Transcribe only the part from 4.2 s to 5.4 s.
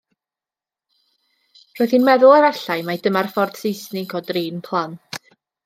o drin plant.